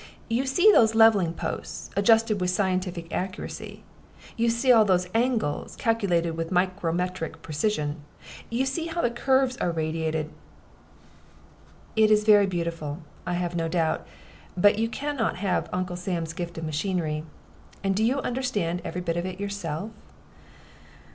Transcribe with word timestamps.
You 0.29 0.47
see 0.47 0.71
those 0.71 0.95
leveling 0.95 1.35
posts, 1.35 1.91
adjusted 1.95 2.41
with 2.41 2.49
scientific 2.49 3.13
accuracy. 3.13 3.83
You 4.35 4.49
see 4.49 4.71
all 4.71 4.83
those 4.83 5.07
angles, 5.13 5.75
calculated 5.75 6.31
with 6.31 6.49
micrometric 6.51 7.43
precision. 7.43 7.97
You 8.49 8.65
see 8.65 8.87
how 8.87 9.01
the 9.03 9.11
curves 9.11 9.57
are 9.57 9.69
radiated" 9.69 10.31
"It 11.95 12.09
is 12.09 12.23
very 12.23 12.47
beautiful, 12.47 13.03
I 13.27 13.33
have 13.33 13.55
no 13.55 13.67
doubt; 13.67 14.07
but 14.57 14.79
you 14.79 14.89
can 14.89 15.17
not 15.17 15.35
have 15.35 15.69
Uncle 15.71 15.95
Sam's 15.95 16.33
gift 16.33 16.57
of 16.57 16.63
machinery. 16.63 17.23
And 17.83 17.95
do 17.95 18.03
you 18.03 18.21
understand 18.21 18.81
every 18.83 19.01
bit 19.01 19.17
of 19.17 19.27
it 19.27 19.39
yourself?" 19.39 19.91